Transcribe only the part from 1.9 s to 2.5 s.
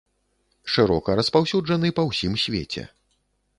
па ўсім